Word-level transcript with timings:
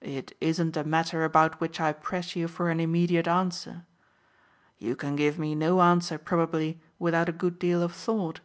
It 0.00 0.36
isn't 0.40 0.76
a 0.76 0.84
matter 0.84 1.24
about 1.24 1.58
which 1.60 1.80
I 1.80 1.92
press 1.92 2.36
you 2.36 2.46
for 2.46 2.70
an 2.70 2.78
immediate 2.78 3.26
answer. 3.26 3.84
You 4.78 4.94
can 4.94 5.16
give 5.16 5.36
me 5.36 5.56
no 5.56 5.82
answer 5.82 6.16
probably 6.16 6.80
without 7.00 7.28
a 7.28 7.32
good 7.32 7.58
deal 7.58 7.82
of 7.82 7.92
thought. 7.92 8.38